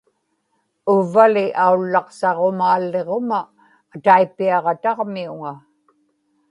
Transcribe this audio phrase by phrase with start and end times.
[0.93, 3.39] uvvali aullaqsaġumaalliġuma
[3.95, 5.53] ataipiaġataġmiuŋa